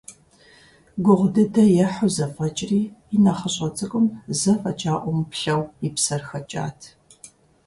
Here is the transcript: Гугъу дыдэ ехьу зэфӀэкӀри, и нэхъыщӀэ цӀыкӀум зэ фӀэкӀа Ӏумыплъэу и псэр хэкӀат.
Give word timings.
Гугъу 1.03 1.29
дыдэ 1.33 1.63
ехьу 1.85 2.11
зэфӀэкӀри, 2.15 2.81
и 3.15 3.17
нэхъыщӀэ 3.23 3.67
цӀыкӀум 3.75 4.07
зэ 4.39 4.53
фӀэкӀа 4.61 4.93
Ӏумыплъэу 5.03 5.61
и 5.87 5.89
псэр 5.95 6.21
хэкӀат. 6.29 6.79